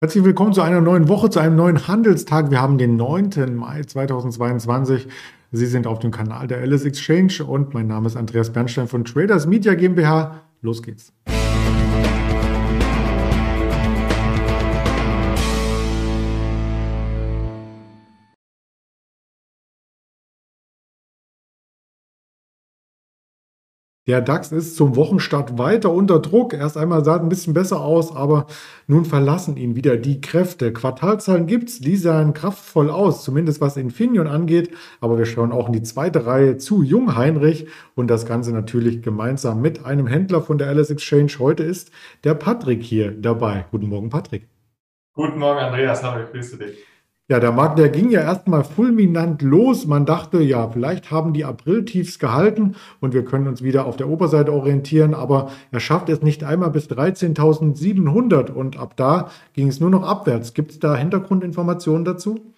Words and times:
Herzlich 0.00 0.22
willkommen 0.22 0.52
zu 0.52 0.62
einer 0.62 0.80
neuen 0.80 1.08
Woche, 1.08 1.28
zu 1.28 1.40
einem 1.40 1.56
neuen 1.56 1.88
Handelstag. 1.88 2.52
Wir 2.52 2.62
haben 2.62 2.78
den 2.78 2.94
9. 2.94 3.56
Mai 3.56 3.82
2022. 3.82 5.08
Sie 5.50 5.66
sind 5.66 5.88
auf 5.88 5.98
dem 5.98 6.12
Kanal 6.12 6.46
der 6.46 6.58
Alice 6.58 6.84
Exchange 6.84 7.44
und 7.44 7.74
mein 7.74 7.88
Name 7.88 8.06
ist 8.06 8.14
Andreas 8.14 8.52
Bernstein 8.52 8.86
von 8.86 9.04
Traders 9.04 9.48
Media 9.48 9.74
GmbH. 9.74 10.42
Los 10.62 10.84
geht's. 10.84 11.12
Der 24.08 24.22
DAX 24.22 24.52
ist 24.52 24.74
zum 24.74 24.96
Wochenstart 24.96 25.58
weiter 25.58 25.92
unter 25.92 26.18
Druck. 26.18 26.54
Erst 26.54 26.78
einmal 26.78 27.04
sah 27.04 27.16
es 27.16 27.20
ein 27.20 27.28
bisschen 27.28 27.52
besser 27.52 27.82
aus, 27.82 28.16
aber 28.16 28.46
nun 28.86 29.04
verlassen 29.04 29.58
ihn 29.58 29.76
wieder 29.76 29.98
die 29.98 30.22
Kräfte. 30.22 30.72
Quartalzahlen 30.72 31.46
gibt 31.46 31.68
es, 31.68 31.80
die 31.80 31.96
sahen 31.96 32.32
kraftvoll 32.32 32.88
aus, 32.88 33.22
zumindest 33.22 33.60
was 33.60 33.76
Infineon 33.76 34.26
angeht. 34.26 34.70
Aber 35.02 35.18
wir 35.18 35.26
schauen 35.26 35.52
auch 35.52 35.66
in 35.66 35.74
die 35.74 35.82
zweite 35.82 36.24
Reihe 36.24 36.56
zu 36.56 36.82
Jung 36.82 37.16
Heinrich 37.16 37.66
und 37.96 38.08
das 38.08 38.24
Ganze 38.24 38.54
natürlich 38.54 39.02
gemeinsam 39.02 39.60
mit 39.60 39.84
einem 39.84 40.06
Händler 40.06 40.40
von 40.40 40.56
der 40.56 40.68
Alice 40.68 40.88
Exchange. 40.88 41.32
Heute 41.38 41.64
ist 41.64 41.90
der 42.24 42.32
Patrick 42.32 42.82
hier 42.82 43.10
dabei. 43.10 43.66
Guten 43.70 43.90
Morgen, 43.90 44.08
Patrick. 44.08 44.48
Guten 45.12 45.38
Morgen, 45.38 45.60
Andreas. 45.60 46.02
Hallo, 46.02 46.24
ich 46.24 46.32
grüße 46.32 46.56
dich. 46.56 46.78
Ja, 47.30 47.40
der 47.40 47.52
Markt, 47.52 47.78
der 47.78 47.90
ging 47.90 48.08
ja 48.08 48.22
erstmal 48.22 48.64
fulminant 48.64 49.42
los. 49.42 49.86
Man 49.86 50.06
dachte, 50.06 50.40
ja, 50.40 50.66
vielleicht 50.70 51.10
haben 51.10 51.34
die 51.34 51.44
April-Tiefs 51.44 52.18
gehalten 52.18 52.74
und 53.00 53.12
wir 53.12 53.22
können 53.22 53.48
uns 53.48 53.62
wieder 53.62 53.84
auf 53.84 53.98
der 53.98 54.08
Oberseite 54.08 54.50
orientieren, 54.50 55.12
aber 55.12 55.50
er 55.70 55.80
schafft 55.80 56.08
es 56.08 56.22
nicht 56.22 56.42
einmal 56.42 56.70
bis 56.70 56.88
13.700 56.88 58.50
und 58.50 58.78
ab 58.78 58.94
da 58.96 59.30
ging 59.52 59.68
es 59.68 59.78
nur 59.78 59.90
noch 59.90 60.04
abwärts. 60.04 60.54
Gibt 60.54 60.70
es 60.70 60.78
da 60.78 60.96
Hintergrundinformationen 60.96 62.06
dazu? 62.06 62.54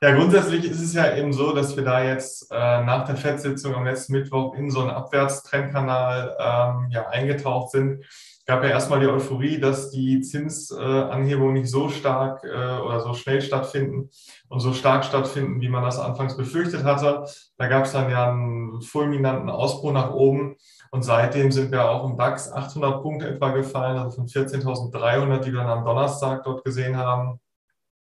Ja, 0.00 0.14
grundsätzlich 0.14 0.64
ist 0.64 0.80
es 0.80 0.94
ja 0.94 1.16
eben 1.16 1.32
so, 1.32 1.52
dass 1.52 1.76
wir 1.76 1.82
da 1.82 2.04
jetzt 2.04 2.52
äh, 2.52 2.54
nach 2.54 3.06
der 3.06 3.16
FED-Sitzung 3.16 3.74
am 3.74 3.84
letzten 3.84 4.12
Mittwoch 4.12 4.54
in 4.54 4.70
so 4.70 4.82
einen 4.82 4.90
Abwärtstrendkanal 4.90 6.36
ähm, 6.38 6.90
ja, 6.92 7.08
eingetaucht 7.08 7.72
sind 7.72 8.04
gab 8.48 8.64
ja 8.64 8.70
erstmal 8.70 8.98
die 8.98 9.06
Euphorie, 9.06 9.60
dass 9.60 9.90
die 9.90 10.22
Zinsanhebungen 10.22 11.52
nicht 11.52 11.70
so 11.70 11.90
stark 11.90 12.42
äh, 12.44 12.80
oder 12.80 13.00
so 13.00 13.12
schnell 13.12 13.42
stattfinden 13.42 14.08
und 14.48 14.60
so 14.60 14.72
stark 14.72 15.04
stattfinden, 15.04 15.60
wie 15.60 15.68
man 15.68 15.82
das 15.82 15.98
anfangs 15.98 16.34
befürchtet 16.34 16.82
hatte. 16.82 17.26
Da 17.58 17.68
gab 17.68 17.84
es 17.84 17.92
dann 17.92 18.10
ja 18.10 18.30
einen 18.30 18.80
fulminanten 18.80 19.50
Ausbruch 19.50 19.92
nach 19.92 20.14
oben 20.14 20.56
und 20.90 21.02
seitdem 21.02 21.52
sind 21.52 21.70
wir 21.70 21.90
auch 21.90 22.08
im 22.08 22.16
DAX 22.16 22.50
800 22.50 23.02
Punkte 23.02 23.28
etwa 23.28 23.50
gefallen, 23.50 23.98
also 23.98 24.16
von 24.16 24.26
14.300, 24.26 25.40
die 25.40 25.52
wir 25.52 25.60
dann 25.60 25.68
am 25.68 25.84
Donnerstag 25.84 26.42
dort 26.44 26.64
gesehen 26.64 26.96
haben, 26.96 27.40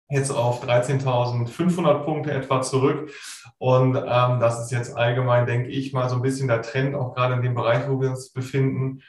jetzt 0.09 0.29
auf 0.29 0.67
13.500 0.67 2.03
Punkte 2.03 2.33
etwa 2.33 2.61
zurück. 2.61 3.11
Und 3.59 3.95
ähm, 3.95 4.39
das 4.41 4.59
ist 4.59 4.71
jetzt 4.71 4.97
allgemein, 4.97 5.45
denke 5.45 5.69
ich 5.69 5.93
mal, 5.93 6.09
so 6.09 6.17
ein 6.17 6.21
bisschen 6.21 6.49
der 6.49 6.61
Trend, 6.61 6.95
auch 6.95 7.15
gerade 7.15 7.35
in 7.35 7.41
dem 7.41 7.55
Bereich, 7.55 7.87
wo 7.87 8.01
wir 8.01 8.09
uns 8.09 8.33
befinden 8.33 9.01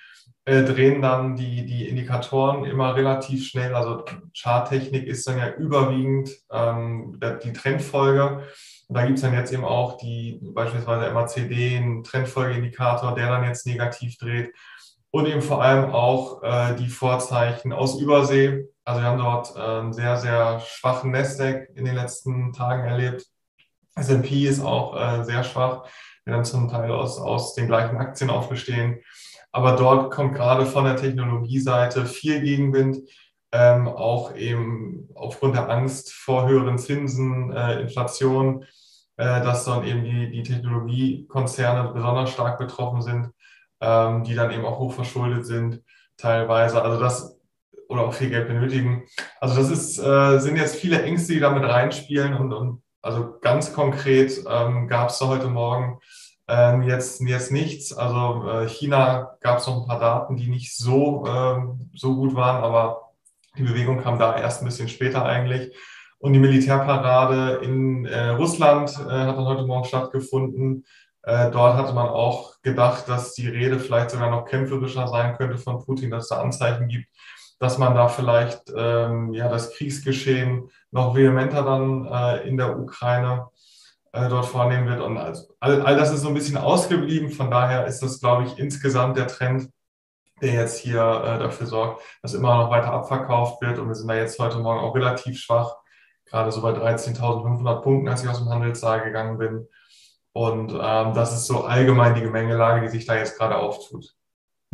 äh, 0.46 0.62
drehen 0.62 1.00
dann 1.00 1.36
die, 1.36 1.64
die 1.64 1.88
Indikatoren 1.88 2.64
immer 2.64 2.94
relativ 2.94 3.46
schnell. 3.46 3.74
Also 3.74 4.04
Charttechnik 4.36 5.06
ist 5.06 5.26
dann 5.26 5.38
ja 5.38 5.54
überwiegend 5.54 6.30
ähm, 6.50 7.18
die 7.42 7.52
Trendfolge. 7.52 8.44
Und 8.88 8.96
da 8.96 9.06
gibt 9.06 9.16
es 9.16 9.22
dann 9.22 9.32
jetzt 9.32 9.52
eben 9.52 9.64
auch 9.64 9.96
die 9.96 10.38
beispielsweise 10.42 11.12
MACD, 11.12 11.78
einen 11.78 12.04
Trendfolgeindikator, 12.04 13.14
der 13.14 13.28
dann 13.28 13.44
jetzt 13.44 13.66
negativ 13.66 14.18
dreht. 14.18 14.52
Und 15.10 15.26
eben 15.26 15.40
vor 15.40 15.62
allem 15.62 15.92
auch 15.92 16.42
äh, 16.42 16.74
die 16.74 16.88
Vorzeichen 16.88 17.72
aus 17.72 17.98
Übersee. 17.98 18.66
Also 18.84 19.00
wir 19.00 19.06
haben 19.06 19.18
dort 19.18 19.56
äh, 19.56 19.60
einen 19.60 19.92
sehr, 19.92 20.18
sehr 20.18 20.60
schwachen 20.60 21.12
Nasdaq 21.12 21.68
in 21.74 21.86
den 21.86 21.94
letzten 21.94 22.52
Tagen 22.52 22.84
erlebt. 22.84 23.24
S&P 23.96 24.46
ist 24.46 24.60
auch 24.60 24.94
äh, 24.96 25.24
sehr 25.24 25.44
schwach, 25.44 25.84
wir 26.24 26.34
dann 26.34 26.44
zum 26.44 26.68
Teil 26.68 26.90
aus, 26.90 27.18
aus 27.18 27.54
den 27.54 27.68
gleichen 27.68 27.96
Aktien 27.96 28.28
auch 28.28 28.48
bestehen. 28.48 29.00
Aber 29.54 29.76
dort 29.76 30.10
kommt 30.10 30.34
gerade 30.34 30.66
von 30.66 30.84
der 30.84 30.96
Technologieseite 30.96 32.06
viel 32.06 32.40
Gegenwind, 32.40 33.08
ähm, 33.52 33.86
auch 33.86 34.34
eben 34.34 35.08
aufgrund 35.14 35.54
der 35.54 35.70
Angst 35.70 36.12
vor 36.12 36.48
höheren 36.48 36.76
Zinsen, 36.76 37.52
äh, 37.52 37.80
Inflation, 37.80 38.64
äh, 39.16 39.24
dass 39.42 39.64
dann 39.64 39.84
eben 39.84 40.02
die, 40.02 40.32
die 40.32 40.42
Technologiekonzerne 40.42 41.92
besonders 41.92 42.30
stark 42.30 42.58
betroffen 42.58 43.00
sind, 43.00 43.30
ähm, 43.80 44.24
die 44.24 44.34
dann 44.34 44.50
eben 44.50 44.64
auch 44.64 44.80
hochverschuldet 44.80 45.46
sind 45.46 45.84
teilweise. 46.16 46.82
Also 46.82 46.98
das 46.98 47.38
oder 47.88 48.08
auch 48.08 48.14
viel 48.14 48.30
Geld 48.30 48.48
benötigen. 48.48 49.04
Also 49.40 49.54
das 49.54 49.70
ist, 49.70 50.00
äh, 50.00 50.40
sind 50.40 50.56
jetzt 50.56 50.74
viele 50.74 51.00
Ängste, 51.00 51.32
die 51.32 51.40
damit 51.40 51.62
reinspielen 51.62 52.34
und, 52.34 52.52
und 52.52 52.82
also 53.02 53.38
ganz 53.40 53.72
konkret 53.72 54.32
ähm, 54.50 54.88
gab 54.88 55.10
es 55.10 55.20
heute 55.20 55.46
Morgen 55.46 56.00
ähm, 56.48 56.82
jetzt, 56.82 57.20
jetzt 57.20 57.52
nichts. 57.52 57.92
Also 57.92 58.48
äh, 58.48 58.68
China 58.68 59.36
gab 59.40 59.58
es 59.58 59.66
noch 59.66 59.82
ein 59.82 59.88
paar 59.88 60.00
Daten, 60.00 60.36
die 60.36 60.48
nicht 60.48 60.76
so, 60.76 61.24
ähm, 61.26 61.90
so 61.94 62.14
gut 62.14 62.34
waren, 62.34 62.62
aber 62.62 63.12
die 63.56 63.62
Bewegung 63.62 64.02
kam 64.02 64.18
da 64.18 64.36
erst 64.36 64.62
ein 64.62 64.66
bisschen 64.66 64.88
später 64.88 65.24
eigentlich. 65.24 65.74
Und 66.18 66.32
die 66.32 66.38
Militärparade 66.38 67.60
in 67.62 68.06
äh, 68.06 68.30
Russland 68.30 68.90
äh, 68.90 69.10
hat 69.10 69.36
dann 69.36 69.44
heute 69.44 69.66
Morgen 69.66 69.84
stattgefunden. 69.84 70.86
Äh, 71.22 71.50
dort 71.50 71.76
hatte 71.76 71.94
man 71.94 72.08
auch 72.08 72.60
gedacht, 72.62 73.08
dass 73.08 73.34
die 73.34 73.48
Rede 73.48 73.78
vielleicht 73.78 74.10
sogar 74.10 74.30
noch 74.30 74.44
kämpferischer 74.44 75.06
sein 75.08 75.36
könnte 75.36 75.58
von 75.58 75.84
Putin, 75.84 76.10
dass 76.10 76.24
es 76.24 76.28
da 76.30 76.40
Anzeichen 76.40 76.88
gibt, 76.88 77.08
dass 77.58 77.78
man 77.78 77.94
da 77.94 78.08
vielleicht 78.08 78.72
ähm, 78.76 79.32
ja, 79.32 79.48
das 79.48 79.72
Kriegsgeschehen 79.72 80.70
noch 80.90 81.14
vehementer 81.14 81.62
dann 81.62 82.06
äh, 82.06 82.48
in 82.48 82.56
der 82.56 82.78
Ukraine 82.78 83.48
äh, 84.14 84.28
dort 84.28 84.46
vornehmen 84.46 84.88
wird. 84.88 85.00
Und 85.00 85.18
also, 85.18 85.44
all, 85.60 85.82
all 85.82 85.96
das 85.96 86.12
ist 86.12 86.20
so 86.20 86.28
ein 86.28 86.34
bisschen 86.34 86.56
ausgeblieben. 86.56 87.30
Von 87.30 87.50
daher 87.50 87.86
ist 87.86 88.00
das, 88.00 88.20
glaube 88.20 88.44
ich, 88.44 88.58
insgesamt 88.58 89.16
der 89.16 89.26
Trend, 89.26 89.70
der 90.40 90.54
jetzt 90.54 90.78
hier 90.78 91.00
äh, 91.00 91.38
dafür 91.38 91.66
sorgt, 91.66 92.02
dass 92.22 92.34
immer 92.34 92.56
noch 92.56 92.70
weiter 92.70 92.92
abverkauft 92.92 93.60
wird. 93.60 93.78
Und 93.78 93.88
wir 93.88 93.94
sind 93.94 94.08
da 94.08 94.14
jetzt 94.14 94.38
heute 94.38 94.58
Morgen 94.58 94.80
auch 94.80 94.94
relativ 94.94 95.38
schwach, 95.38 95.76
gerade 96.26 96.52
so 96.52 96.62
bei 96.62 96.70
13.500 96.70 97.82
Punkten, 97.82 98.08
als 98.08 98.22
ich 98.22 98.28
aus 98.28 98.38
dem 98.38 98.48
Handelssaal 98.48 99.02
gegangen 99.02 99.38
bin. 99.38 99.68
Und 100.32 100.72
ähm, 100.72 101.14
das 101.14 101.32
ist 101.32 101.46
so 101.46 101.64
allgemein 101.64 102.14
die 102.14 102.22
Gemengelage, 102.22 102.82
die 102.82 102.88
sich 102.88 103.06
da 103.06 103.16
jetzt 103.16 103.36
gerade 103.38 103.56
auftut. 103.56 104.14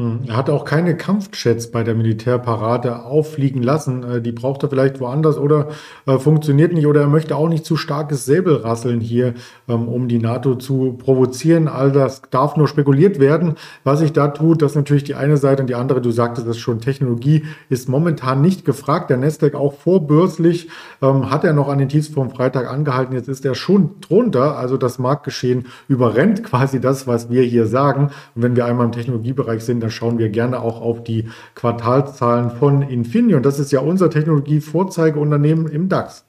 Hm, 0.01 0.21
er 0.29 0.37
hat 0.39 0.49
auch 0.49 0.65
keine 0.65 0.97
Kampfjets 0.97 1.71
bei 1.71 1.85
der 1.85 1.95
Militärparade 1.95 3.05
auffliegen 3.05 3.63
lassen. 3.63 4.03
Äh, 4.03 4.23
die 4.23 4.33
braucht 4.33 4.63
er 4.63 4.71
vielleicht 4.71 4.99
woanders 4.99 5.37
oder 5.37 5.69
äh, 6.07 6.19
funktioniert 6.19 6.73
nicht 6.73 6.87
oder 6.87 7.03
er 7.03 7.07
möchte 7.07 7.37
auch 7.37 7.51
nicht 7.51 7.67
zu 7.67 7.77
starkes 7.77 8.25
Säbelrasseln 8.25 9.01
hier, 9.01 9.35
ähm, 9.69 9.89
um 9.89 10.09
die 10.09 10.19
NATO 10.19 10.55
zu 10.55 10.95
provozieren. 10.95 11.69
All 11.69 11.93
das 11.93 12.23
darf 12.31 12.57
nur 12.57 12.67
spekuliert 12.67 13.21
werden. 13.21 13.57
Was 13.85 13.99
sich 13.99 14.15
da 14.15 14.29
tut, 14.29 14.63
das 14.63 14.73
ist 14.73 14.77
natürlich 14.77 15.05
die 15.05 15.17
eine 15.17 15.37
Seite 15.37 15.65
und 15.65 15.67
die 15.67 15.75
andere, 15.75 16.01
du 16.01 16.11
sagtest 16.13 16.47
es 16.47 16.57
schon, 16.57 16.81
Technologie 16.81 17.45
ist 17.69 17.91
momentan 17.91 18.41
nicht 18.41 18.65
gefragt. 18.65 19.11
Der 19.11 19.19
Nasdaq 19.19 19.55
auch 19.55 19.75
vorbörslich 19.75 20.71
ähm, 21.03 21.31
hat 21.31 21.45
er 21.45 21.53
noch 21.53 21.69
an 21.69 21.77
den 21.77 21.91
Tiefs 21.91 22.09
vom 22.09 22.31
Freitag 22.31 22.71
angehalten. 22.71 23.15
Jetzt 23.15 23.29
ist 23.29 23.45
er 23.45 23.55
schon 23.55 24.01
drunter. 24.01 24.57
Also 24.57 24.79
das 24.79 24.99
Marktgeschehen 24.99 25.67
überrennt 25.89 26.43
quasi 26.43 26.81
das, 26.81 27.07
was 27.07 27.29
wir 27.29 27.43
hier 27.43 27.67
sagen. 27.67 28.05
Und 28.35 28.43
wenn 28.43 28.57
wir 28.57 28.65
einmal 28.65 28.87
im 28.87 28.93
Technologiebereich 28.93 29.63
sind, 29.63 29.81
dann 29.81 29.90
schauen 29.91 30.19
wir 30.19 30.29
gerne 30.29 30.61
auch 30.61 30.81
auf 30.81 31.03
die 31.05 31.31
Quartalzahlen 31.55 32.51
von 32.51 32.83
Infineon. 32.83 33.43
Das 33.43 33.59
ist 33.59 33.73
ja 33.73 33.81
unser 33.81 34.11
Technologie-Vorzeigeunternehmen 34.11 35.69
im 35.69 35.89
DAX. 35.89 36.25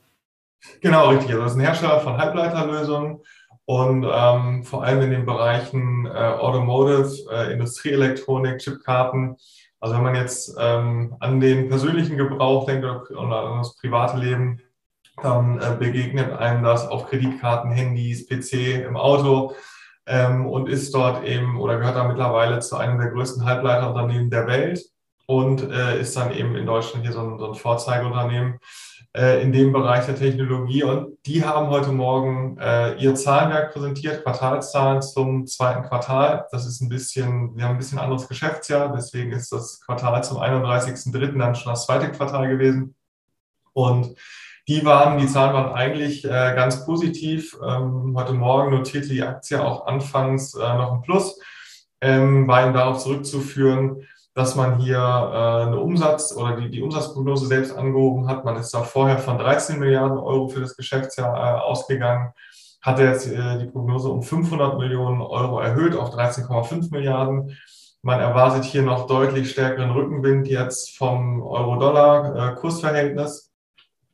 Genau, 0.82 1.10
richtig. 1.10 1.32
Also 1.32 1.44
das 1.44 1.52
ist 1.54 1.58
ein 1.58 1.66
Hersteller 1.66 2.00
von 2.00 2.18
Halbleiterlösungen 2.18 3.20
und 3.66 4.06
ähm, 4.12 4.64
vor 4.64 4.84
allem 4.84 5.02
in 5.02 5.12
den 5.12 5.26
Bereichen 5.26 6.06
äh, 6.06 6.10
Automotive, 6.10 7.10
äh, 7.32 7.54
Industrieelektronik, 7.54 8.60
Chipkarten. 8.60 9.38
Also 9.80 9.96
wenn 9.96 10.04
man 10.04 10.16
jetzt 10.16 10.56
ähm, 10.60 11.16
an 11.20 11.40
den 11.40 11.70
persönlichen 11.70 12.18
Gebrauch 12.18 12.66
denkt 12.66 12.86
oder 12.86 13.44
an 13.44 13.58
das 13.60 13.76
private 13.78 14.18
Leben, 14.18 14.62
dann 15.22 15.60
äh, 15.60 15.76
begegnet 15.78 16.32
einem 16.32 16.64
das 16.64 16.88
auf 16.88 17.08
Kreditkarten, 17.08 17.72
Handys, 17.72 18.28
PC, 18.28 18.86
im 18.86 18.98
Auto 18.98 19.56
ähm, 20.06 20.48
und 20.48 20.70
ist 20.70 20.94
dort 20.94 21.24
eben 21.26 21.60
oder 21.60 21.78
gehört 21.78 21.96
da 21.96 22.04
mittlerweile 22.04 22.60
zu 22.60 22.78
einem 22.78 23.00
der 23.00 23.10
größten 23.10 23.46
Halbleiterunternehmen 23.46 24.30
der 24.30 24.48
Welt 24.48 24.84
und 25.26 25.70
äh, 25.72 26.00
ist 26.02 26.16
dann 26.18 26.34
eben 26.34 26.56
in 26.56 26.66
Deutschland 26.66 27.06
hier 27.06 27.14
so 27.14 27.22
ein, 27.22 27.40
so 27.40 27.48
ein 27.48 27.56
Vorzeigeunternehmen 27.56 28.60
äh, 29.16 29.42
in 29.42 29.52
dem 29.52 29.72
Bereich 29.72 30.06
der 30.06 30.16
Technologie. 30.16 30.84
Und 30.84 31.18
die 31.26 31.44
haben 31.44 31.68
heute 31.68 31.92
Morgen 31.92 32.58
äh, 32.60 32.96
ihr 32.96 33.16
Zahlenwerk 33.16 33.74
präsentiert, 33.74 34.24
Quartalszahlen 34.24 35.02
zum 35.02 35.48
zweiten 35.48 35.84
Quartal. 35.84 36.48
Das 36.52 36.66
ist 36.66 36.82
ein 36.82 36.90
bisschen, 36.90 37.56
wir 37.56 37.66
haben 37.66 37.76
ein 37.76 37.78
bisschen 37.78 38.00
anderes 38.00 38.28
Geschäftsjahr, 38.28 38.92
deswegen 38.94 39.32
ist 39.32 39.52
das 39.52 39.82
Quartal 39.82 40.24
zum 40.24 40.38
31.03. 40.38 41.38
dann 41.38 41.56
schon 41.56 41.72
das 41.72 41.86
zweite 41.86 42.12
Quartal 42.12 42.50
gewesen. 42.50 42.96
Und 43.74 44.16
die 44.72 44.86
waren, 44.86 45.18
die 45.18 45.28
Zahlen 45.28 45.54
waren 45.54 45.74
eigentlich 45.74 46.24
äh, 46.24 46.30
ganz 46.30 46.86
positiv. 46.86 47.58
Ähm, 47.62 48.14
heute 48.16 48.32
Morgen 48.32 48.72
notierte 48.72 49.10
die 49.10 49.22
Aktie 49.22 49.62
auch 49.62 49.86
anfangs 49.86 50.54
äh, 50.54 50.60
noch 50.60 50.94
ein 50.94 51.02
Plus, 51.02 51.38
ähm, 52.00 52.48
war 52.48 52.64
eben 52.64 52.74
darauf 52.74 53.00
zurückzuführen, 53.00 54.08
dass 54.34 54.56
man 54.56 54.78
hier 54.78 54.98
äh, 54.98 55.68
eine 55.68 55.78
Umsatz 55.78 56.34
oder 56.34 56.56
die, 56.56 56.70
die 56.70 56.82
Umsatzprognose 56.82 57.48
selbst 57.48 57.78
angehoben 57.78 58.30
hat. 58.30 58.46
Man 58.46 58.56
ist 58.56 58.74
da 58.74 58.84
vorher 58.84 59.18
von 59.18 59.38
13 59.38 59.78
Milliarden 59.78 60.18
Euro 60.18 60.48
für 60.48 60.62
das 60.62 60.78
Geschäftsjahr 60.78 61.36
äh, 61.36 61.60
ausgegangen, 61.60 62.32
hat 62.82 63.00
jetzt 63.00 63.28
äh, 63.28 63.60
die 63.60 63.66
Prognose 63.66 64.08
um 64.08 64.24
500 64.24 64.80
Millionen 64.80 65.22
Euro 65.22 65.60
erhöht 65.60 65.98
auf 65.98 66.16
13,5 66.16 66.92
Milliarden. 66.92 67.58
Man 68.04 68.22
erwartet 68.22 68.64
hier 68.64 68.84
noch 68.84 69.06
deutlich 69.06 69.52
stärkeren 69.52 69.92
Rückenwind 69.92 70.48
jetzt 70.48 70.98
vom 70.98 71.42
Euro-Dollar-Kursverhältnis. 71.42 73.51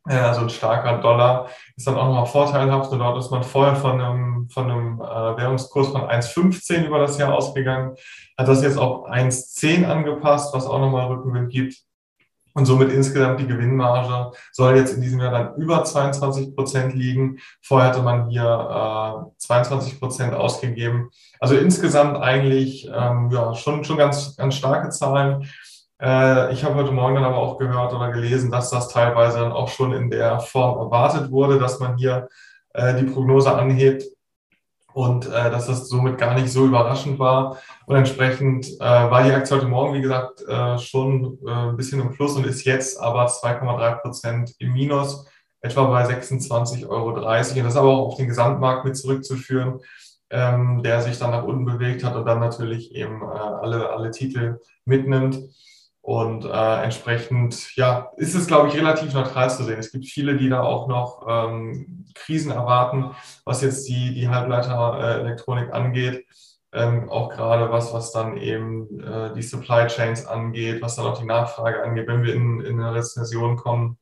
Äh, 0.08 0.16
also 0.16 0.42
ein 0.42 0.50
starker 0.50 1.00
Dollar 1.00 1.48
ist 1.76 1.88
dann 1.88 1.96
auch 1.96 2.06
nochmal 2.06 2.26
vorteilhaft. 2.26 2.92
Und 2.92 3.00
dort 3.00 3.18
ist 3.18 3.32
man 3.32 3.44
vorher 3.44 3.76
von 3.76 4.02
einem, 4.02 4.50
von 4.50 4.72
einem 4.72 5.02
äh, 5.02 5.38
Währungskurs 5.38 5.90
von 5.90 6.02
1,15 6.02 6.86
über 6.86 7.00
das 7.00 7.18
Jahr 7.18 7.34
ausgegangen, 7.34 7.96
hat 8.38 8.48
das 8.48 8.64
jetzt 8.64 8.78
auf 8.78 9.08
1,10 9.10 9.86
angepasst, 9.86 10.54
was 10.54 10.66
auch 10.66 10.80
nochmal 10.80 11.08
Rückenwind 11.08 11.52
gibt. 11.52 11.76
Und 12.58 12.66
somit 12.66 12.92
insgesamt 12.92 13.40
die 13.40 13.46
Gewinnmarge 13.46 14.36
soll 14.52 14.78
jetzt 14.78 14.96
in 14.96 15.02
diesem 15.02 15.20
Jahr 15.20 15.30
dann 15.30 15.56
über 15.58 15.84
22 15.84 16.56
Prozent 16.56 16.96
liegen. 16.96 17.38
Vorher 17.62 17.90
hatte 17.90 18.02
man 18.02 18.30
hier 18.30 18.42
äh, 18.42 19.38
22 19.38 20.00
Prozent 20.00 20.34
ausgegeben. 20.34 21.12
Also 21.40 21.56
insgesamt 21.56 22.18
eigentlich 22.18 22.90
ähm, 22.92 23.30
ja, 23.32 23.54
schon, 23.54 23.84
schon 23.84 23.98
ganz, 23.98 24.36
ganz 24.38 24.56
starke 24.56 24.90
Zahlen. 24.90 25.48
Äh, 26.02 26.54
ich 26.54 26.64
habe 26.64 26.76
heute 26.76 26.92
Morgen 26.92 27.16
dann 27.16 27.24
aber 27.24 27.38
auch 27.38 27.58
gehört 27.58 27.94
oder 27.94 28.12
gelesen, 28.12 28.52
dass 28.52 28.70
das 28.70 28.90
teilweise 28.90 29.40
dann 29.40 29.52
auch 29.52 29.70
schon 29.70 29.94
in 29.94 30.10
der 30.10 30.40
Form 30.40 30.78
erwartet 30.78 31.32
wurde, 31.32 31.58
dass 31.60 31.80
man 31.80 31.98
hier 31.98 32.28
äh, 32.74 32.96
die 32.96 33.06
Prognose 33.06 33.52
anhebt 33.52 34.04
und 34.94 35.26
äh, 35.28 35.50
dass 35.50 35.68
das 35.68 35.90
somit 35.90 36.18
gar 36.18 36.36
nicht 36.36 36.52
so 36.52 36.66
überraschend 36.66 37.18
war. 37.18 37.58
Und 37.86 37.96
entsprechend 37.96 38.68
war 38.80 39.24
die 39.24 39.32
Aktie 39.32 39.56
heute 39.56 39.68
Morgen, 39.68 39.94
wie 39.94 40.02
gesagt, 40.02 40.44
schon 40.82 41.40
ein 41.48 41.78
bisschen 41.78 42.02
im 42.02 42.12
Plus 42.12 42.36
und 42.36 42.46
ist 42.46 42.66
jetzt 42.66 43.00
aber 43.00 43.28
2,3 43.28 44.02
Prozent 44.02 44.56
im 44.60 44.74
Minus, 44.74 45.26
etwa 45.62 45.86
bei 45.86 46.04
26,30 46.04 46.86
Euro. 46.90 47.14
Und 47.14 47.22
das 47.22 47.56
ist 47.56 47.78
aber 47.78 47.88
auch 47.88 48.08
auf 48.08 48.18
den 48.18 48.28
Gesamtmarkt 48.28 48.84
mit 48.84 48.98
zurückzuführen, 48.98 49.80
ähm, 50.30 50.84
der 50.84 51.02
sich 51.02 51.18
dann 51.18 51.32
nach 51.32 51.46
unten 51.46 51.64
bewegt 51.64 52.04
hat 52.04 52.16
und 52.16 52.26
dann 52.26 52.42
natürlich 52.42 52.94
eben 52.94 53.24
alle, 53.24 53.90
alle 53.90 54.12
Titel 54.12 54.60
mitnimmt. 54.84 55.40
Und 56.08 56.46
äh, 56.46 56.84
entsprechend, 56.84 57.76
ja, 57.76 58.14
ist 58.16 58.34
es, 58.34 58.48
glaube 58.48 58.70
ich, 58.70 58.78
relativ 58.78 59.14
neutral 59.14 59.50
zu 59.50 59.66
sehen. 59.66 59.78
Es 59.78 59.92
gibt 59.92 60.06
viele, 60.06 60.38
die 60.38 60.48
da 60.48 60.62
auch 60.64 60.88
noch 60.88 61.26
ähm, 61.28 62.06
Krisen 62.16 62.50
erwarten, 62.50 63.12
was 63.44 63.62
jetzt 63.62 63.90
die, 63.90 64.14
die 64.14 64.30
Halbleiterelektronik 64.30 65.74
angeht. 65.74 66.26
Ähm, 66.72 67.10
auch 67.10 67.28
gerade 67.28 67.70
was, 67.74 67.94
was 67.94 68.14
dann 68.14 68.38
eben 68.38 69.02
äh, 69.02 69.34
die 69.34 69.42
Supply 69.42 69.88
Chains 69.88 70.26
angeht, 70.26 70.82
was 70.82 70.96
dann 70.96 71.08
auch 71.08 71.20
die 71.20 71.26
Nachfrage 71.26 71.84
angeht, 71.84 72.08
wenn 72.08 72.24
wir 72.24 72.34
in, 72.34 72.62
in 72.62 72.80
eine 72.80 72.96
Rezession 72.96 73.58
kommen. 73.58 73.98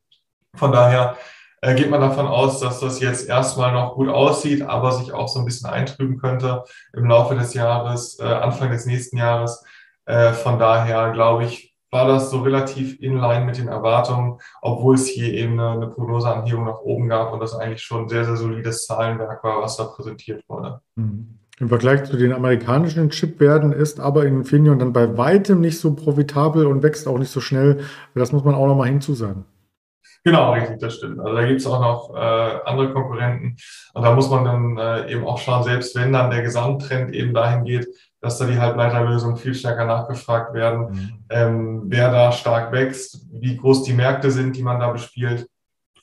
Von 0.54 0.70
daher 0.70 1.16
äh, 1.60 1.74
geht 1.74 1.90
man 1.90 2.00
davon 2.00 2.28
aus, 2.28 2.60
dass 2.60 2.78
das 2.78 3.00
jetzt 3.00 3.28
erstmal 3.28 3.72
noch 3.72 3.94
gut 3.94 4.10
aussieht, 4.10 4.62
aber 4.62 4.92
sich 4.92 5.12
auch 5.12 5.26
so 5.26 5.40
ein 5.40 5.44
bisschen 5.44 5.70
eintrüben 5.70 6.18
könnte 6.18 6.62
im 6.92 7.06
Laufe 7.06 7.34
des 7.34 7.52
Jahres, 7.52 8.20
äh, 8.20 8.26
Anfang 8.26 8.70
des 8.70 8.86
nächsten 8.86 9.16
Jahres. 9.16 9.64
Äh, 10.04 10.34
von 10.34 10.60
daher 10.60 11.10
glaube 11.10 11.46
ich, 11.46 11.75
war 11.90 12.08
das 12.08 12.30
so 12.30 12.40
relativ 12.40 13.00
in 13.00 13.16
line 13.16 13.44
mit 13.44 13.58
den 13.58 13.68
Erwartungen, 13.68 14.38
obwohl 14.60 14.96
es 14.96 15.06
hier 15.06 15.32
eben 15.32 15.58
eine, 15.58 15.70
eine 15.70 15.86
Prognoseanhebung 15.88 16.64
nach 16.64 16.80
oben 16.80 17.08
gab 17.08 17.32
und 17.32 17.40
das 17.40 17.54
eigentlich 17.54 17.82
schon 17.82 18.02
ein 18.02 18.08
sehr, 18.08 18.24
sehr 18.24 18.36
solides 18.36 18.86
Zahlenwerk 18.86 19.42
war, 19.44 19.62
was 19.62 19.76
da 19.76 19.84
präsentiert 19.84 20.42
wurde. 20.48 20.80
Mhm. 20.96 21.38
Im 21.58 21.70
Vergleich 21.70 22.04
zu 22.04 22.18
den 22.18 22.34
amerikanischen 22.34 23.08
Chipwerten 23.08 23.72
ist 23.72 23.98
aber 23.98 24.26
Infineon 24.26 24.78
dann 24.78 24.92
bei 24.92 25.16
weitem 25.16 25.62
nicht 25.62 25.80
so 25.80 25.94
profitabel 25.94 26.66
und 26.66 26.82
wächst 26.82 27.08
auch 27.08 27.18
nicht 27.18 27.30
so 27.30 27.40
schnell. 27.40 27.80
Das 28.14 28.30
muss 28.32 28.44
man 28.44 28.54
auch 28.54 28.66
noch 28.66 28.76
mal 28.76 28.88
hinzusagen. 28.88 29.46
Genau, 30.22 30.52
richtig, 30.52 30.80
das 30.80 30.96
stimmt. 30.96 31.20
Also 31.20 31.34
da 31.34 31.46
gibt 31.46 31.60
es 31.60 31.66
auch 31.66 31.80
noch 31.80 32.14
äh, 32.14 32.58
andere 32.66 32.92
Konkurrenten. 32.92 33.56
Und 33.94 34.02
da 34.02 34.14
muss 34.14 34.28
man 34.28 34.44
dann 34.44 34.76
äh, 34.76 35.12
eben 35.12 35.24
auch 35.24 35.38
schauen, 35.38 35.62
selbst 35.62 35.94
wenn 35.94 36.12
dann 36.12 36.30
der 36.30 36.42
Gesamttrend 36.42 37.14
eben 37.14 37.32
dahin 37.32 37.64
geht, 37.64 37.86
dass 38.26 38.38
da 38.38 38.46
die 38.46 38.58
Halbleiterlösungen 38.58 39.36
viel 39.36 39.54
stärker 39.54 39.84
nachgefragt 39.84 40.52
werden, 40.52 40.90
mhm. 40.90 41.24
ähm, 41.30 41.82
wer 41.86 42.10
da 42.10 42.32
stark 42.32 42.72
wächst, 42.72 43.24
wie 43.30 43.56
groß 43.56 43.84
die 43.84 43.92
Märkte 43.92 44.32
sind, 44.32 44.56
die 44.56 44.64
man 44.64 44.80
da 44.80 44.90
bespielt. 44.90 45.48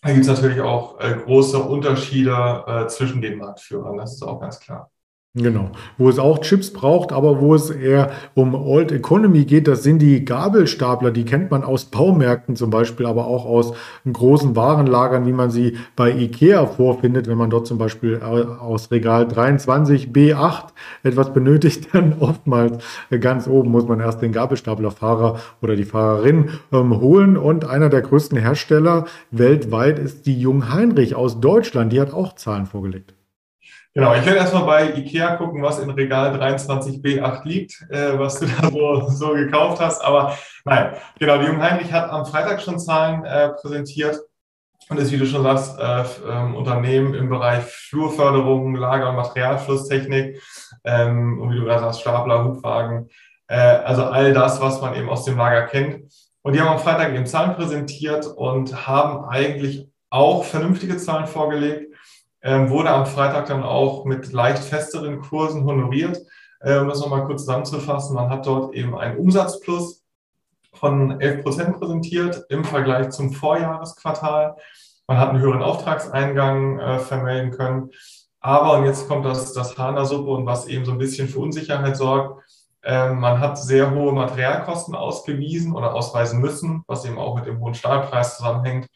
Da 0.01 0.09
gibt 0.09 0.21
es 0.21 0.27
natürlich 0.27 0.61
auch 0.61 0.99
äh, 1.01 1.15
große 1.15 1.59
Unterschiede 1.59 2.63
äh, 2.65 2.87
zwischen 2.87 3.21
den 3.21 3.37
Marktführern, 3.37 3.97
das 3.97 4.13
ist 4.13 4.23
auch 4.23 4.39
ganz 4.39 4.59
klar. 4.59 4.89
Genau, 5.35 5.71
wo 5.97 6.09
es 6.09 6.19
auch 6.19 6.41
Chips 6.41 6.71
braucht, 6.71 7.11
aber 7.11 7.41
wo 7.41 7.55
es 7.55 7.71
eher 7.71 8.11
um 8.35 8.53
Old 8.53 8.91
Economy 8.91 9.45
geht, 9.45 9.67
das 9.67 9.81
sind 9.81 9.97
die 9.97 10.25
Gabelstapler, 10.25 11.09
die 11.09 11.25
kennt 11.25 11.49
man 11.49 11.63
aus 11.63 11.85
Baumärkten 11.85 12.55
zum 12.55 12.69
Beispiel, 12.69 13.07
aber 13.07 13.25
auch 13.25 13.47
aus 13.47 13.73
großen 14.05 14.55
Warenlagern, 14.55 15.25
wie 15.25 15.31
man 15.31 15.49
sie 15.49 15.77
bei 15.95 16.11
Ikea 16.11 16.67
vorfindet, 16.67 17.27
wenn 17.27 17.39
man 17.39 17.49
dort 17.49 17.65
zum 17.65 17.79
Beispiel 17.79 18.21
aus 18.21 18.91
Regal 18.91 19.27
23 19.27 20.09
B8 20.09 20.65
etwas 21.01 21.33
benötigt, 21.33 21.87
dann 21.93 22.17
oftmals 22.19 22.83
ganz 23.19 23.47
oben 23.47 23.71
muss 23.71 23.87
man 23.87 24.01
erst 24.01 24.21
den 24.21 24.33
Gabelstaplerfahrer 24.33 25.39
oder 25.63 25.75
die 25.75 25.85
Fahrerin 25.85 26.49
ähm, 26.71 27.01
holen. 27.01 27.37
Und 27.37 27.65
einer 27.65 27.89
der 27.89 28.01
größten 28.01 28.37
Hersteller 28.37 29.05
weltweit 29.31 29.97
ist 29.97 30.27
die 30.27 30.39
Jung 30.39 30.71
Heinrich 30.71 31.15
aus 31.15 31.41
Deutschland, 31.41 31.91
die 31.91 31.99
hat 31.99 32.13
auch 32.13 32.35
Zahlen 32.35 32.67
vorgelegt. 32.67 33.15
Genau, 33.95 34.15
ich 34.15 34.25
werde 34.25 34.39
erstmal 34.39 34.65
bei 34.65 34.97
IKEA 34.97 35.35
gucken, 35.35 35.61
was 35.61 35.77
in 35.77 35.91
Regal 35.91 36.35
23b8 36.35 37.47
liegt, 37.47 37.85
äh, 37.91 38.17
was 38.17 38.39
du 38.39 38.47
da 38.61 38.71
so, 38.71 39.07
so 39.07 39.33
gekauft 39.33 39.79
hast. 39.79 40.03
Aber 40.03 40.35
nein, 40.65 40.95
genau, 41.19 41.37
die 41.37 41.45
Jungheinrich 41.45 41.93
hat 41.93 42.09
am 42.09 42.25
Freitag 42.25 42.61
schon 42.61 42.79
Zahlen 42.79 43.23
äh, 43.23 43.49
präsentiert 43.49 44.19
und 44.89 44.99
ist, 44.99 45.11
wie 45.11 45.17
du 45.17 45.27
schon 45.27 45.43
sagst, 45.43 45.79
äh, 45.79 46.03
ähm, 46.27 46.55
Unternehmen 46.55 47.13
im 47.13 47.29
Bereich 47.29 47.65
Flurförderung, 47.65 48.73
Lager- 48.75 49.09
und 49.09 49.15
Materialflusstechnik 49.15 50.41
ähm, 50.83 51.39
und 51.39 51.51
wie 51.51 51.59
du 51.59 51.65
gerade 51.65 51.81
sagst, 51.81 52.01
Stapler, 52.01 52.45
Hubwagen. 52.45 53.09
Äh, 53.47 53.57
also 53.57 54.05
all 54.05 54.33
das, 54.33 54.59
was 54.59 54.81
man 54.81 54.95
eben 54.95 55.09
aus 55.09 55.23
dem 55.25 55.37
Lager 55.37 55.67
kennt. 55.67 56.11
Und 56.41 56.53
die 56.53 56.61
haben 56.61 56.67
am 56.67 56.79
Freitag 56.79 57.13
eben 57.13 57.27
Zahlen 57.27 57.55
präsentiert 57.55 58.25
und 58.25 58.87
haben 58.87 59.25
eigentlich 59.25 59.87
auch 60.09 60.43
vernünftige 60.43 60.97
Zahlen 60.97 61.27
vorgelegt 61.27 61.92
ähm, 62.43 62.69
wurde 62.69 62.91
am 62.91 63.05
Freitag 63.05 63.47
dann 63.47 63.63
auch 63.63 64.05
mit 64.05 64.31
leicht 64.31 64.63
festeren 64.63 65.21
Kursen 65.21 65.63
honoriert. 65.63 66.21
Äh, 66.59 66.77
um 66.77 66.89
das 66.89 66.99
nochmal 66.99 67.25
kurz 67.25 67.41
zusammenzufassen, 67.41 68.15
man 68.15 68.29
hat 68.29 68.45
dort 68.45 68.73
eben 68.75 68.95
einen 68.97 69.17
Umsatzplus 69.17 70.03
von 70.73 71.19
11 71.21 71.43
Prozent 71.43 71.79
präsentiert 71.79 72.45
im 72.49 72.63
Vergleich 72.63 73.09
zum 73.09 73.31
Vorjahresquartal. 73.31 74.55
Man 75.07 75.17
hat 75.17 75.29
einen 75.29 75.39
höheren 75.39 75.61
Auftragseingang 75.61 76.79
äh, 76.79 76.99
vermelden 76.99 77.51
können. 77.51 77.89
Aber, 78.39 78.77
und 78.77 78.85
jetzt 78.85 79.07
kommt 79.07 79.25
das, 79.25 79.53
das 79.53 79.77
Hana-Suppe 79.77 80.29
und 80.29 80.45
was 80.45 80.67
eben 80.67 80.83
so 80.83 80.91
ein 80.91 80.97
bisschen 80.97 81.29
für 81.29 81.39
Unsicherheit 81.39 81.95
sorgt, 81.95 82.43
äh, 82.81 83.09
man 83.09 83.39
hat 83.39 83.57
sehr 83.57 83.91
hohe 83.91 84.11
Materialkosten 84.11 84.95
ausgewiesen 84.95 85.73
oder 85.73 85.93
ausweisen 85.93 86.41
müssen, 86.41 86.83
was 86.87 87.05
eben 87.05 87.17
auch 87.17 87.35
mit 87.35 87.45
dem 87.45 87.59
hohen 87.61 87.73
Stahlpreis 87.73 88.37
zusammenhängt. 88.37 88.87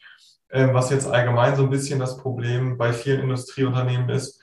Ähm, 0.50 0.72
was 0.72 0.90
jetzt 0.90 1.06
allgemein 1.06 1.56
so 1.56 1.64
ein 1.64 1.70
bisschen 1.70 1.98
das 1.98 2.16
Problem 2.16 2.78
bei 2.78 2.92
vielen 2.92 3.20
Industrieunternehmen 3.20 4.08
ist, 4.08 4.40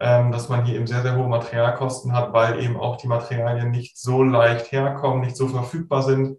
ähm, 0.00 0.32
dass 0.32 0.48
man 0.48 0.64
hier 0.64 0.76
eben 0.76 0.86
sehr, 0.86 1.02
sehr 1.02 1.16
hohe 1.16 1.28
Materialkosten 1.28 2.12
hat, 2.12 2.32
weil 2.32 2.60
eben 2.60 2.76
auch 2.76 2.96
die 2.96 3.06
Materialien 3.06 3.70
nicht 3.70 3.96
so 3.96 4.22
leicht 4.22 4.72
herkommen, 4.72 5.20
nicht 5.20 5.36
so 5.36 5.48
verfügbar 5.48 6.02
sind. 6.02 6.38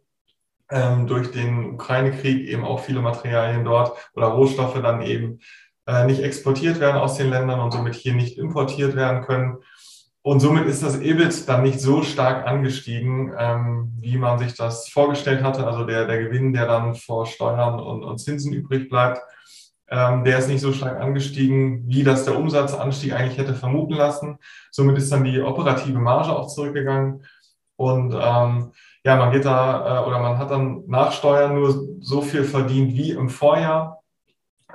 Ähm, 0.70 1.06
durch 1.08 1.32
den 1.32 1.76
Ukraine-Krieg 1.76 2.48
eben 2.48 2.66
auch 2.66 2.80
viele 2.80 3.00
Materialien 3.00 3.64
dort 3.64 3.96
oder 4.16 4.28
Rohstoffe 4.28 4.82
dann 4.82 5.02
eben 5.04 5.40
äh, 5.86 6.06
nicht 6.06 6.22
exportiert 6.22 6.80
werden 6.80 6.98
aus 6.98 7.18
den 7.18 7.30
Ländern 7.30 7.60
und 7.60 7.72
somit 7.72 7.94
hier 7.94 8.16
nicht 8.16 8.38
importiert 8.38 8.96
werden 8.96 9.22
können. 9.22 9.58
Und 10.26 10.40
somit 10.40 10.66
ist 10.66 10.82
das 10.82 11.00
EBIT 11.00 11.48
dann 11.48 11.62
nicht 11.62 11.80
so 11.80 12.02
stark 12.02 12.48
angestiegen, 12.48 13.32
ähm, 13.38 13.94
wie 14.00 14.18
man 14.18 14.40
sich 14.40 14.56
das 14.56 14.90
vorgestellt 14.90 15.44
hatte. 15.44 15.68
Also 15.68 15.86
der, 15.86 16.08
der 16.08 16.18
Gewinn, 16.18 16.52
der 16.52 16.66
dann 16.66 16.96
vor 16.96 17.28
Steuern 17.28 17.80
und, 17.80 18.04
und 18.04 18.18
Zinsen 18.18 18.52
übrig 18.52 18.90
bleibt, 18.90 19.22
ähm, 19.88 20.24
der 20.24 20.40
ist 20.40 20.48
nicht 20.48 20.62
so 20.62 20.74
stark 20.74 21.00
angestiegen, 21.00 21.84
wie 21.86 22.04
das 22.04 22.26
der 22.26 22.40
Umsatzanstieg 22.40 23.14
eigentlich 23.14 23.38
hätte 23.38 23.54
vermuten 23.54 23.94
lassen. 23.94 24.40
Somit 24.72 24.98
ist 24.98 25.12
dann 25.12 25.26
die 25.26 25.40
operative 25.40 26.00
Marge 26.00 26.36
auch 26.36 26.48
zurückgegangen. 26.48 27.24
Und 27.76 28.12
ähm, 28.20 28.72
ja, 29.04 29.18
man 29.18 29.32
geht 29.32 29.46
da 29.46 30.02
äh, 30.02 30.08
oder 30.08 30.18
man 30.18 30.40
hat 30.40 30.50
dann 30.50 30.86
nach 30.88 31.12
Steuern 31.12 31.54
nur 31.54 31.88
so 32.00 32.24
viel 32.24 32.46
verdient 32.46 32.94
wie 32.94 33.12
im 33.12 33.30
Vorjahr. 33.30 34.02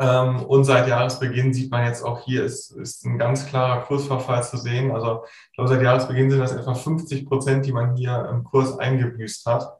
Ähm, 0.01 0.43
und 0.45 0.65
seit 0.65 0.89
Jahresbeginn 0.89 1.53
sieht 1.53 1.71
man 1.71 1.85
jetzt 1.85 2.03
auch 2.03 2.21
hier 2.25 2.43
ist, 2.43 2.71
ist 2.71 3.05
ein 3.05 3.19
ganz 3.19 3.47
klarer 3.47 3.83
Kursverfall 3.83 4.43
zu 4.43 4.57
sehen. 4.57 4.93
Also 4.93 5.25
ich 5.51 5.57
glaube, 5.57 5.69
seit 5.69 5.83
Jahresbeginn 5.83 6.31
sind 6.31 6.41
das 6.41 6.53
etwa 6.53 6.75
50 6.75 7.27
Prozent, 7.27 7.67
die 7.67 7.73
man 7.73 7.95
hier 7.95 8.27
im 8.31 8.43
Kurs 8.43 8.79
eingebüßt 8.79 9.45
hat. 9.45 9.79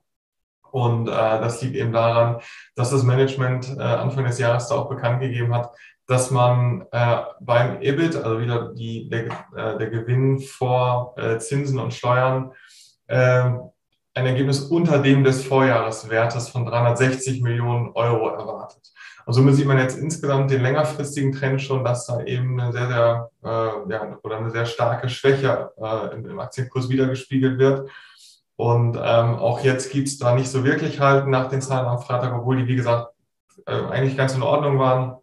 Und 0.71 1.09
äh, 1.09 1.11
das 1.11 1.63
liegt 1.63 1.75
eben 1.75 1.93
daran, 1.93 2.41
dass 2.77 2.91
das 2.91 3.03
Management 3.03 3.75
äh, 3.79 3.83
Anfang 3.83 4.25
des 4.27 4.39
Jahres 4.39 4.69
da 4.69 4.77
auch 4.77 4.91
bekannt 4.91 5.23
gegeben 5.23 5.55
hat, 5.55 5.71
dass 6.07 6.31
man 6.31 6.87
äh, 6.93 7.23
beim 7.41 7.81
EBIT, 7.81 8.17
also 8.17 8.41
wieder 8.41 8.75
die, 8.75 9.09
der, 9.09 9.25
äh, 9.57 9.79
der 9.79 9.89
Gewinn 9.89 10.39
vor 10.41 11.15
äh, 11.17 11.39
Zinsen 11.39 11.79
und 11.79 11.95
Steuern, 11.95 12.53
äh, 13.07 13.53
ein 14.15 14.27
Ergebnis 14.27 14.61
unter 14.61 14.99
dem 14.99 15.25
des 15.25 15.45
Vorjahreswertes 15.45 16.49
von 16.49 16.67
360 16.67 17.43
Millionen 17.43 17.91
Euro 17.93 18.29
erwartet. 18.29 18.93
Und 19.27 19.35
somit 19.35 19.55
sieht 19.55 19.67
man 19.67 19.79
jetzt 19.79 19.99
insgesamt 19.99 20.51
den 20.51 20.63
längerfristigen 20.63 21.33
Trend 21.33 21.63
schon, 21.63 21.85
dass 21.85 22.07
da 22.07 22.23
eben 22.25 22.61
eine 22.61 22.73
sehr, 22.73 22.89
sehr, 22.89 23.31
äh, 23.45 23.93
ja, 23.93 24.19
oder 24.23 24.39
eine 24.39 24.51
sehr 24.51 24.67
starke 24.67 25.09
Schwäche 25.09 25.71
äh, 25.81 26.15
im, 26.15 26.27
im, 26.27 26.41
Aktienkurs 26.41 26.89
wiedergespiegelt 26.89 27.59
wird. 27.59 27.89
Und 28.57 28.97
ähm, 28.97 29.37
auch 29.37 29.61
jetzt 29.61 29.93
gibt 29.93 30.09
es 30.09 30.19
da 30.19 30.35
nicht 30.35 30.51
so 30.51 30.65
wirklich 30.65 31.01
halt 31.01 31.29
nach 31.29 31.49
den 31.49 31.63
Zahlen 31.63 31.87
am 31.87 32.01
Freitag, 32.01 32.35
obwohl 32.35 32.57
die, 32.57 32.67
wie 32.67 32.77
gesagt, 32.77 33.13
äh, 33.67 33.73
eigentlich 33.73 34.17
ganz 34.17 34.35
in 34.35 34.43
Ordnung 34.43 34.79
waren, 34.79 35.17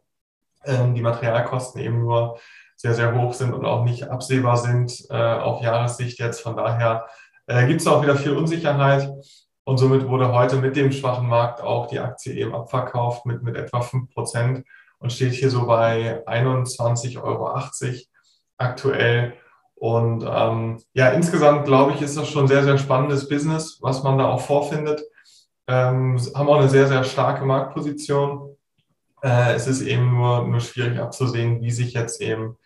ähm, 0.63 0.95
die 0.95 1.01
Materialkosten 1.01 1.81
eben 1.81 1.99
nur 1.99 2.39
sehr, 2.75 2.93
sehr 2.93 3.13
hoch 3.13 3.33
sind 3.33 3.53
und 3.53 3.65
auch 3.65 3.83
nicht 3.83 4.09
absehbar 4.09 4.57
sind 4.57 5.05
äh, 5.09 5.15
auf 5.15 5.61
Jahressicht 5.61 6.19
jetzt. 6.19 6.41
Von 6.41 6.55
daher 6.55 7.07
äh, 7.47 7.65
gibt 7.67 7.81
es 7.81 7.87
auch 7.87 8.01
wieder 8.03 8.15
viel 8.15 8.33
Unsicherheit. 8.33 9.09
Und 9.63 9.77
somit 9.77 10.07
wurde 10.07 10.31
heute 10.31 10.57
mit 10.57 10.75
dem 10.77 10.91
schwachen 10.91 11.27
Markt 11.27 11.61
auch 11.61 11.87
die 11.87 11.99
Aktie 11.99 12.33
eben 12.33 12.55
abverkauft 12.55 13.25
mit, 13.25 13.43
mit 13.43 13.57
etwa 13.57 13.81
5 13.81 14.13
Prozent 14.13 14.65
und 14.99 15.11
steht 15.11 15.33
hier 15.33 15.49
so 15.49 15.65
bei 15.65 16.25
21,80 16.25 17.21
Euro 17.21 17.53
aktuell. 18.57 19.33
Und 19.75 20.25
ähm, 20.27 20.81
ja, 20.93 21.09
insgesamt 21.09 21.65
glaube 21.65 21.93
ich, 21.93 22.01
ist 22.01 22.17
das 22.17 22.29
schon 22.29 22.45
ein 22.45 22.47
sehr, 22.47 22.63
sehr 22.63 22.77
spannendes 22.77 23.27
Business, 23.27 23.77
was 23.81 24.03
man 24.03 24.17
da 24.17 24.25
auch 24.29 24.41
vorfindet. 24.41 25.03
Ähm, 25.67 26.17
haben 26.33 26.47
auch 26.47 26.59
eine 26.59 26.69
sehr, 26.69 26.87
sehr 26.87 27.03
starke 27.03 27.45
Marktposition. 27.45 28.55
Äh, 29.21 29.53
es 29.53 29.67
ist 29.67 29.81
eben 29.81 30.11
nur, 30.15 30.47
nur 30.47 30.61
schwierig 30.61 30.97
abzusehen, 30.99 31.61
wie 31.61 31.71
sich 31.71 31.93
jetzt 31.93 32.21
eben 32.21 32.57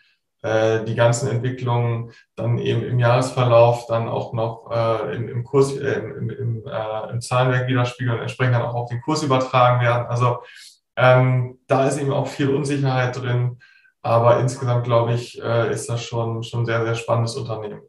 äh, 0.41 0.83
die 0.83 0.95
ganzen 0.95 1.29
Entwicklungen 1.29 2.11
dann 2.35 2.57
eben 2.57 2.83
im 2.83 2.99
Jahresverlauf 2.99 3.85
dann 3.87 4.09
auch 4.09 4.33
noch 4.33 4.69
äh, 4.71 5.15
im, 5.15 5.29
im 5.29 5.43
Kurs, 5.43 5.75
äh, 5.77 5.99
im, 5.99 6.29
im, 6.29 6.63
äh, 6.65 7.11
im 7.11 7.21
Zahlenwerk 7.21 7.67
widerspiegeln 7.67 8.17
und 8.17 8.21
entsprechend 8.21 8.55
dann 8.55 8.63
auch 8.63 8.75
auf 8.75 8.89
den 8.89 9.01
Kurs 9.01 9.23
übertragen 9.23 9.81
werden. 9.81 10.07
Also 10.07 10.39
ähm, 10.95 11.59
da 11.67 11.87
ist 11.87 11.97
eben 11.97 12.11
auch 12.11 12.27
viel 12.27 12.49
Unsicherheit 12.53 13.15
drin. 13.19 13.59
Aber 14.03 14.39
insgesamt, 14.39 14.83
glaube 14.83 15.13
ich, 15.13 15.41
äh, 15.41 15.71
ist 15.71 15.87
das 15.87 16.03
schon, 16.03 16.41
schon 16.43 16.65
sehr, 16.65 16.83
sehr 16.83 16.95
spannendes 16.95 17.35
Unternehmen. 17.35 17.81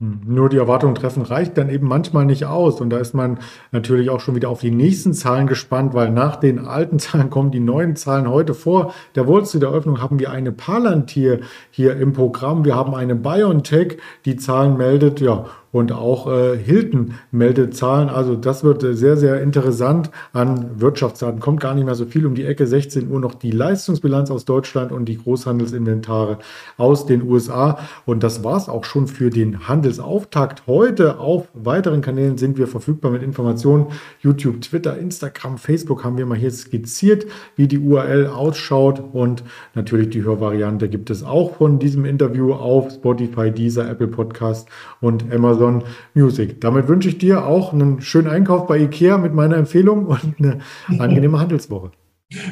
Hm, 0.00 0.20
nur 0.26 0.48
die 0.48 0.58
Erwartungen 0.58 0.94
treffen 0.94 1.22
reicht 1.22 1.58
dann 1.58 1.68
eben 1.68 1.88
manchmal 1.88 2.24
nicht 2.24 2.44
aus. 2.44 2.80
Und 2.80 2.90
da 2.90 2.98
ist 2.98 3.14
man 3.14 3.40
natürlich 3.72 4.10
auch 4.10 4.20
schon 4.20 4.36
wieder 4.36 4.48
auf 4.48 4.60
die 4.60 4.70
nächsten 4.70 5.12
Zahlen 5.12 5.48
gespannt, 5.48 5.92
weil 5.92 6.10
nach 6.10 6.36
den 6.36 6.60
alten 6.66 6.98
Zahlen 7.00 7.30
kommen 7.30 7.50
die 7.50 7.60
neuen 7.60 7.96
Zahlen 7.96 8.28
heute 8.28 8.54
vor. 8.54 8.94
Der 9.16 9.26
Wurzel 9.26 9.58
der 9.58 9.70
Eröffnung 9.70 10.00
haben 10.00 10.20
wir 10.20 10.30
eine 10.30 10.52
Palantir 10.52 11.40
hier 11.70 11.96
im 11.96 12.12
Programm. 12.12 12.64
Wir 12.64 12.76
haben 12.76 12.94
eine 12.94 13.16
BioNTech, 13.16 13.98
die 14.24 14.36
Zahlen 14.36 14.76
meldet. 14.76 15.20
Ja, 15.20 15.46
und 15.70 15.92
auch 15.92 16.30
äh, 16.30 16.56
Hilton 16.56 17.14
meldet 17.30 17.76
Zahlen. 17.76 18.08
Also 18.08 18.36
das 18.36 18.64
wird 18.64 18.82
äh, 18.82 18.94
sehr, 18.94 19.16
sehr 19.16 19.42
interessant 19.42 20.10
an 20.32 20.80
Wirtschaftsdaten. 20.80 21.40
Kommt 21.40 21.60
gar 21.60 21.74
nicht 21.74 21.84
mehr 21.84 21.94
so 21.94 22.06
viel 22.06 22.26
um 22.26 22.34
die 22.34 22.44
Ecke. 22.44 22.66
16 22.66 23.10
Uhr 23.10 23.20
noch 23.20 23.34
die 23.34 23.50
Leistungsbilanz 23.50 24.30
aus 24.30 24.44
Deutschland 24.44 24.92
und 24.92 25.06
die 25.06 25.18
Großhandelsinventare 25.18 26.38
aus 26.78 27.06
den 27.06 27.22
USA. 27.22 27.78
Und 28.06 28.22
das 28.22 28.44
war 28.44 28.56
es 28.56 28.68
auch 28.68 28.84
schon 28.84 29.08
für 29.08 29.28
den 29.30 29.68
Handelsauftakt. 29.68 30.66
Heute 30.66 31.18
auf 31.18 31.48
weiteren 31.52 32.00
Kanälen 32.00 32.38
sind 32.38 32.56
wir 32.56 32.66
verfügbar 32.66 33.10
mit 33.10 33.22
Informationen. 33.22 33.88
YouTube, 34.20 34.62
Twitter, 34.62 34.96
Instagram, 34.96 35.58
Facebook 35.58 36.02
haben 36.02 36.16
wir 36.16 36.24
mal 36.24 36.38
hier 36.38 36.50
skizziert, 36.50 37.26
wie 37.56 37.68
die 37.68 37.78
URL 37.78 38.28
ausschaut. 38.28 39.02
Und 39.12 39.44
natürlich 39.74 40.08
die 40.10 40.22
Hörvariante 40.22 40.88
gibt 40.88 41.10
es 41.10 41.22
auch 41.22 41.56
von 41.56 41.78
diesem 41.78 42.06
Interview 42.06 42.54
auf 42.54 42.90
Spotify, 42.92 43.50
Deezer, 43.50 43.88
Apple 43.90 44.08
Podcast 44.08 44.68
und 45.00 45.30
Amazon. 45.30 45.57
Amazon 45.58 45.84
Music. 46.14 46.60
Damit 46.60 46.88
wünsche 46.88 47.08
ich 47.08 47.18
dir 47.18 47.46
auch 47.46 47.72
einen 47.72 48.00
schönen 48.00 48.28
Einkauf 48.28 48.66
bei 48.66 48.78
IKEA 48.78 49.18
mit 49.18 49.34
meiner 49.34 49.56
Empfehlung 49.56 50.06
und 50.06 50.36
eine 50.38 50.58
angenehme 50.98 51.38
Handelswoche. 51.38 51.90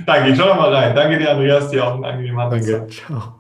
Danke, 0.07 0.31
ich 0.31 0.39
schau 0.39 0.55
mal 0.55 0.73
rein. 0.75 0.95
Danke 0.95 1.19
dir, 1.19 1.31
Andreas, 1.31 1.71
dir 1.71 1.87
auch 1.87 1.95
einen 1.95 2.05
angenehmen 2.05 2.41
Handelswoche. 2.41 2.79
Danke, 2.79 2.93
ciao. 2.93 3.35